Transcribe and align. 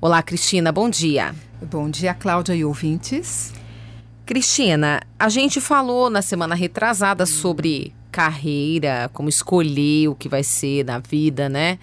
Olá, 0.00 0.22
Cristina, 0.22 0.70
bom 0.70 0.88
dia. 0.88 1.34
Bom 1.60 1.90
dia, 1.90 2.14
Cláudia 2.14 2.54
e 2.54 2.64
ouvintes. 2.64 3.52
Cristina, 4.24 5.02
a 5.18 5.28
gente 5.28 5.60
falou 5.60 6.08
na 6.08 6.22
semana 6.22 6.54
retrasada 6.54 7.26
sobre 7.26 7.92
carreira, 8.12 9.10
como 9.12 9.28
escolher 9.28 10.06
o 10.06 10.14
que 10.14 10.28
vai 10.28 10.44
ser 10.44 10.84
na 10.84 11.00
vida, 11.00 11.48
né? 11.48 11.80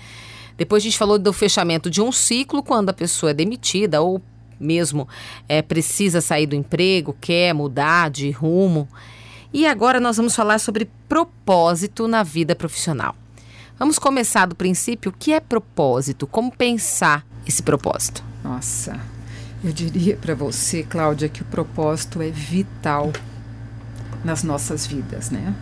Depois 0.56 0.82
a 0.82 0.86
gente 0.86 0.98
falou 0.98 1.20
do 1.20 1.34
fechamento 1.34 1.90
de 1.90 2.02
um 2.02 2.10
ciclo 2.10 2.64
quando 2.64 2.88
a 2.88 2.94
pessoa 2.94 3.32
é 3.32 3.34
demitida 3.34 4.02
ou 4.02 4.22
mesmo 4.58 5.10
é, 5.50 5.62
precisa 5.62 6.22
sair 6.22 6.48
do 6.48 6.56
emprego, 6.56 7.18
quer 7.20 7.54
mudar 7.54 8.10
de 8.10 8.32
rumo. 8.32 8.88
E 9.52 9.68
agora 9.68 10.00
nós 10.00 10.16
vamos 10.16 10.34
falar 10.34 10.60
sobre 10.60 10.90
propósito 11.10 12.08
na 12.08 12.24
vida 12.24 12.56
profissional. 12.56 13.14
Vamos 13.78 14.00
começar 14.00 14.46
do 14.46 14.56
princípio: 14.56 15.12
o 15.12 15.14
que 15.18 15.34
é 15.34 15.40
propósito? 15.40 16.26
Como 16.26 16.52
pensar 16.52 17.26
esse 17.46 17.62
propósito? 17.62 18.24
Nossa, 18.44 18.98
eu 19.64 19.74
diria 19.74 20.16
para 20.16 20.34
você, 20.34 20.84
Cláudia, 20.84 21.28
que 21.28 21.42
o 21.42 21.46
propósito 21.46 22.22
é 22.22 22.30
vital 22.30 23.12
nas 24.24 24.44
nossas 24.44 24.88
vidas, 24.88 25.30
né? 25.30 25.54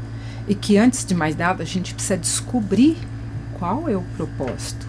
E 0.48 0.54
que 0.54 0.78
antes 0.78 1.04
de 1.06 1.16
mais 1.16 1.36
nada 1.36 1.64
a 1.64 1.66
gente 1.66 1.94
precisa 1.94 2.18
descobrir 2.18 2.98
qual 3.58 3.90
é 3.90 3.98
o 3.98 4.04
propósito 4.16 4.86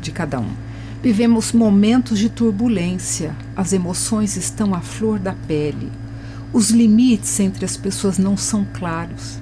de 0.00 0.10
cada 0.10 0.40
um. 0.40 0.52
Vivemos 1.00 1.52
momentos 1.52 2.18
de 2.18 2.28
turbulência, 2.28 3.36
as 3.54 3.72
emoções 3.72 4.36
estão 4.36 4.74
à 4.74 4.80
flor 4.80 5.18
da 5.18 5.34
pele, 5.46 5.92
os 6.52 6.70
limites 6.70 7.38
entre 7.38 7.64
as 7.64 7.76
pessoas 7.76 8.16
não 8.18 8.36
são 8.36 8.66
claros, 8.72 9.38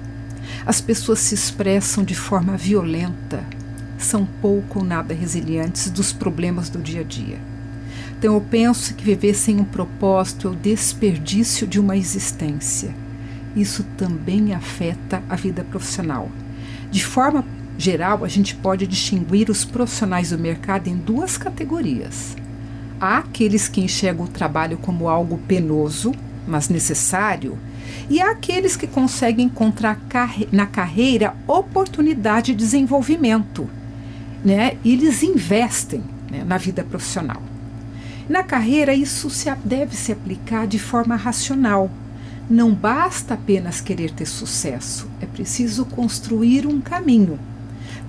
as 0.65 0.81
pessoas 0.81 1.19
se 1.19 1.35
expressam 1.35 2.03
de 2.03 2.15
forma 2.15 2.55
violenta, 2.57 3.43
são 3.97 4.25
pouco 4.41 4.79
ou 4.79 4.85
nada 4.85 5.13
resilientes 5.13 5.89
dos 5.89 6.11
problemas 6.11 6.69
do 6.69 6.79
dia 6.79 7.01
a 7.01 7.03
dia. 7.03 7.39
Então 8.17 8.35
eu 8.35 8.41
penso 8.41 8.93
que 8.93 9.03
viver 9.03 9.33
sem 9.33 9.59
um 9.59 9.65
propósito 9.65 10.47
é 10.47 10.51
o 10.51 10.55
desperdício 10.55 11.67
de 11.67 11.79
uma 11.79 11.97
existência. 11.97 12.95
Isso 13.55 13.83
também 13.97 14.53
afeta 14.53 15.21
a 15.29 15.35
vida 15.35 15.63
profissional. 15.63 16.31
De 16.89 17.03
forma 17.03 17.45
geral, 17.77 18.23
a 18.23 18.27
gente 18.27 18.55
pode 18.55 18.87
distinguir 18.87 19.49
os 19.49 19.65
profissionais 19.65 20.29
do 20.29 20.39
mercado 20.39 20.87
em 20.87 20.95
duas 20.95 21.37
categorias. 21.37 22.35
Há 22.99 23.17
aqueles 23.17 23.67
que 23.67 23.81
enxergam 23.81 24.25
o 24.25 24.29
trabalho 24.29 24.77
como 24.77 25.09
algo 25.09 25.37
penoso, 25.39 26.13
mas 26.47 26.69
necessário, 26.69 27.57
e 28.09 28.21
aqueles 28.21 28.75
que 28.75 28.87
conseguem 28.87 29.45
encontrar 29.45 29.99
na 30.51 30.65
carreira 30.65 31.35
oportunidade 31.47 32.51
de 32.51 32.57
desenvolvimento, 32.57 33.69
né? 34.43 34.77
Eles 34.83 35.23
investem 35.23 36.03
né, 36.29 36.43
na 36.45 36.57
vida 36.57 36.83
profissional. 36.83 37.41
Na 38.29 38.43
carreira, 38.43 38.93
isso 38.93 39.29
se, 39.29 39.53
deve 39.63 39.95
se 39.95 40.11
aplicar 40.11 40.67
de 40.67 40.79
forma 40.79 41.15
racional. 41.15 41.89
Não 42.49 42.73
basta 42.73 43.33
apenas 43.33 43.81
querer 43.81 44.11
ter 44.11 44.25
sucesso, 44.25 45.09
é 45.21 45.25
preciso 45.25 45.85
construir 45.85 46.65
um 46.67 46.81
caminho 46.81 47.39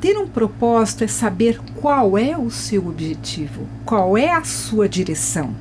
ter 0.04 0.18
um 0.18 0.28
propósito 0.28 1.02
é 1.02 1.06
saber 1.06 1.58
qual 1.76 2.18
é 2.18 2.36
o 2.36 2.50
seu 2.50 2.88
objetivo, 2.88 3.66
qual 3.86 4.18
é 4.18 4.30
a 4.30 4.44
sua 4.44 4.86
direção, 4.86 5.54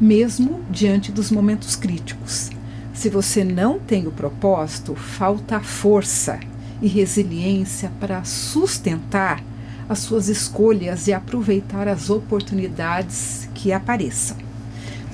mesmo 0.00 0.60
diante 0.70 1.10
dos 1.10 1.32
momentos 1.32 1.74
críticos. 1.74 2.48
Se 2.96 3.10
você 3.10 3.44
não 3.44 3.78
tem 3.78 4.06
o 4.06 4.10
propósito, 4.10 4.94
falta 4.94 5.60
força 5.60 6.40
e 6.80 6.88
resiliência 6.88 7.92
para 8.00 8.24
sustentar 8.24 9.44
as 9.86 9.98
suas 9.98 10.28
escolhas 10.28 11.06
e 11.06 11.12
aproveitar 11.12 11.88
as 11.88 12.08
oportunidades 12.08 13.50
que 13.54 13.70
apareçam. 13.70 14.38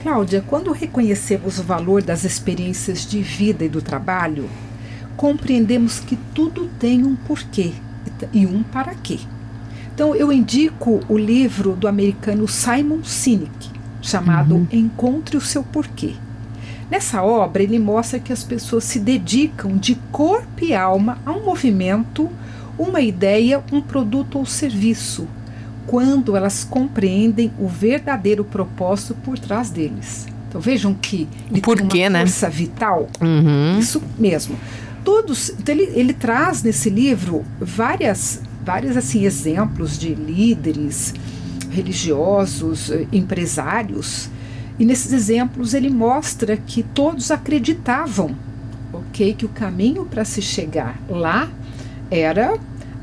Cláudia, 0.01 0.45
quando 0.47 0.71
reconhecemos 0.71 1.59
o 1.59 1.65
valor 1.65 2.03
das 2.03 2.23
experiências 2.23 3.05
de 3.05 3.21
vida 3.21 3.65
e 3.65 3.69
do 3.69 3.83
trabalho, 3.83 4.49
compreendemos 5.17 5.98
que 5.98 6.17
tudo 6.33 6.71
tem 6.79 7.05
um 7.05 7.17
porquê 7.17 7.73
e 8.33 8.47
um 8.47 8.63
para 8.63 8.95
quê. 8.95 9.19
Então 9.92 10.15
eu 10.15 10.33
indico 10.33 11.01
o 11.09 11.19
livro 11.19 11.75
do 11.75 11.89
americano 11.89 12.47
Simon 12.47 13.03
Sinek, 13.03 13.71
chamado 14.01 14.55
uhum. 14.55 14.67
Encontre 14.71 15.37
o 15.37 15.41
seu 15.41 15.65
porquê. 15.65 16.15
Nessa 16.91 17.23
obra 17.23 17.63
ele 17.63 17.79
mostra 17.79 18.19
que 18.19 18.33
as 18.33 18.45
pessoas 18.45 18.85
se 18.85 18.98
dedicam 18.98 19.77
de 19.77 19.95
corpo 20.11 20.65
e 20.65 20.75
alma 20.75 21.19
a 21.25 21.33
um 21.33 21.45
movimento, 21.45 22.31
uma 22.79 23.01
ideia, 23.01 23.63
um 23.73 23.81
produto 23.81 24.39
ou 24.39 24.47
serviço, 24.47 25.27
quando 25.87 26.37
elas 26.37 26.65
compreendem 26.65 27.51
o 27.59 27.67
verdadeiro 27.67 28.45
propósito 28.45 29.15
por 29.25 29.39
trás 29.39 29.71
deles. 29.71 30.27
Então 30.48 30.61
vejam 30.61 30.92
que 30.92 31.27
ele 31.51 31.61
porquê, 31.63 31.89
tem 31.89 32.03
uma 32.03 32.11
né? 32.11 32.21
força 32.21 32.51
vital. 32.51 33.09
Uhum. 33.21 33.79
Isso 33.79 34.03
mesmo 34.19 34.57
todos. 35.05 35.51
Então 35.51 35.75
ele, 35.75 35.91
ele 35.95 36.13
traz 36.13 36.63
nesse 36.63 36.91
livro 36.91 37.45
várias, 37.61 38.41
vários 38.65 38.97
assim 38.97 39.25
exemplos 39.25 39.98
de 39.98 40.15
líderes 40.15 41.15
religiosos, 41.71 42.91
eh, 42.91 43.07
empresários, 43.13 44.29
e 44.79 44.85
nesses 44.85 45.13
exemplos 45.13 45.75
ele 45.75 45.91
mostra 45.91 46.57
que 46.57 46.83
todos 46.83 47.31
acreditavam, 47.31 48.35
ok, 48.93 49.35
que 49.35 49.45
o 49.45 49.49
caminho 49.49 50.05
para 50.05 50.25
se 50.25 50.41
chegar 50.41 50.99
lá 51.09 51.49
era 52.11 52.59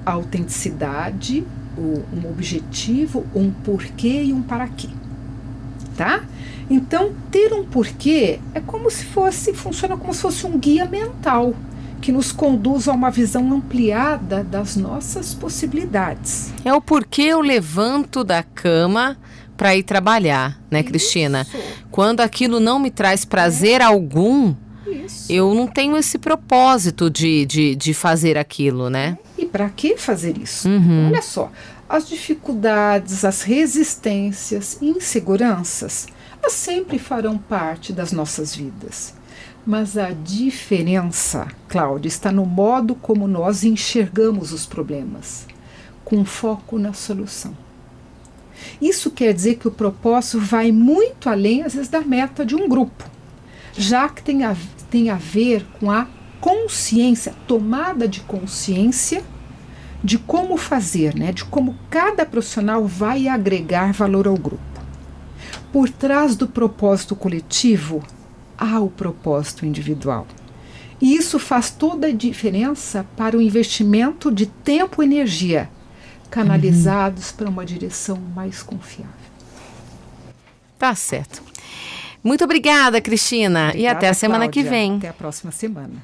a 0.06 0.12
autenticidade, 0.12 1.46
o, 1.78 2.03
um 2.13 2.30
objetivo, 2.30 3.25
um 3.35 3.52
porquê 3.52 4.24
e 4.24 4.34
um 4.34 4.41
para 4.41 4.68
quê, 4.68 4.90
tá? 5.96 6.24
Então 6.69 7.12
ter 7.31 7.53
um 7.53 7.66
porquê 7.66 8.40
é 8.53 8.59
como 8.59 8.91
se 8.91 9.06
fosse 9.06 9.53
funciona 9.53 9.97
como 9.97 10.13
se 10.13 10.22
fosse 10.22 10.46
um 10.46 10.57
guia 10.57 10.86
mental 10.86 11.56
que 12.00 12.12
nos 12.12 12.31
conduz 12.31 12.88
a 12.88 12.94
uma 12.94 13.09
visão 13.09 13.51
ampliada 13.53 14.44
das 14.44 14.75
nossas 14.75 15.34
possibilidades. 15.34 16.53
É 16.63 16.74
o 16.74 16.80
porquê 16.80 17.24
eu 17.24 17.41
levanto 17.41 18.24
da 18.24 18.41
cama 18.41 19.18
para 19.59 19.75
ir 19.75 19.83
trabalhar, 19.83 20.57
né, 20.71 20.79
Isso. 20.79 20.87
Cristina? 20.87 21.45
Quando 21.91 22.21
aquilo 22.21 22.61
não 22.61 22.79
me 22.79 22.89
traz 22.89 23.25
prazer 23.25 23.81
é. 23.81 23.83
algum, 23.83 24.55
Isso. 24.87 25.29
eu 25.29 25.53
não 25.53 25.67
tenho 25.67 25.97
esse 25.97 26.17
propósito 26.17 27.09
de, 27.09 27.45
de, 27.45 27.75
de 27.75 27.93
fazer 27.93 28.37
aquilo, 28.37 28.89
né? 28.89 29.17
E 29.37 29.45
para 29.45 29.69
que 29.69 29.97
fazer 29.97 30.37
isso? 30.37 30.69
Uhum. 30.69 31.07
Olha 31.07 31.21
só, 31.21 31.51
as 31.89 32.07
dificuldades, 32.07 33.25
as 33.25 33.41
resistências 33.41 34.77
e 34.81 34.91
inseguranças, 34.91 36.07
elas 36.41 36.53
sempre 36.53 36.97
farão 36.97 37.37
parte 37.37 37.91
das 37.91 38.13
nossas 38.13 38.55
vidas. 38.55 39.13
Mas 39.65 39.97
a 39.97 40.11
diferença, 40.11 41.47
Cláudia, 41.67 42.07
está 42.07 42.31
no 42.31 42.45
modo 42.45 42.95
como 42.95 43.27
nós 43.27 43.65
enxergamos 43.65 44.53
os 44.53 44.65
problemas, 44.65 45.45
com 46.05 46.23
foco 46.23 46.79
na 46.79 46.93
solução. 46.93 47.69
Isso 48.81 49.11
quer 49.11 49.33
dizer 49.33 49.55
que 49.55 49.67
o 49.67 49.71
propósito 49.71 50.39
vai 50.39 50.71
muito 50.71 51.29
além, 51.29 51.63
às 51.63 51.73
vezes, 51.73 51.89
da 51.89 52.01
meta 52.01 52.45
de 52.45 52.55
um 52.55 52.67
grupo, 52.67 53.03
já 53.77 54.07
que 54.09 54.23
tem 54.23 54.43
a, 54.43 54.55
tem 54.89 55.09
a 55.09 55.15
ver 55.15 55.65
com 55.79 55.91
a 55.91 56.07
consciência, 56.39 57.33
tomada 57.47 58.07
de 58.07 58.21
consciência 58.21 59.23
de 60.03 60.17
como 60.17 60.55
fazer, 60.55 61.13
né? 61.15 61.31
de 61.31 61.43
como 61.45 61.75
cada 61.89 62.25
profissional 62.25 62.85
vai 62.85 63.27
agregar 63.27 63.91
valor 63.91 64.27
ao 64.27 64.37
grupo. 64.37 64.63
Por 65.71 65.89
trás 65.89 66.35
do 66.35 66.47
propósito 66.47 67.15
coletivo 67.15 68.01
há 68.57 68.79
o 68.79 68.89
propósito 68.89 69.65
individual. 69.65 70.25
E 71.01 71.15
isso 71.15 71.37
faz 71.39 71.69
toda 71.69 72.07
a 72.07 72.13
diferença 72.13 73.05
para 73.15 73.37
o 73.37 73.41
investimento 73.41 74.31
de 74.31 74.45
tempo 74.45 75.01
e 75.01 75.05
energia 75.05 75.69
canalizados 76.29 77.31
uhum. 77.31 77.38
para 77.38 77.50
uma 77.50 77.66
direção 77.66 78.17
mais 78.17 78.62
confiável. 78.63 79.09
Tá 80.78 80.95
certo. 80.95 81.42
Muito 82.24 82.44
obrigada, 82.44 83.01
Cristina. 83.01 83.69
Obrigada, 83.69 83.77
e 83.77 83.88
até 83.88 84.09
a 84.09 84.13
semana 84.13 84.45
Cláudia. 84.45 84.63
que 84.63 84.69
vem. 84.69 84.98
Até 84.98 85.09
a 85.09 85.13
próxima 85.13 85.51
semana. 85.51 86.03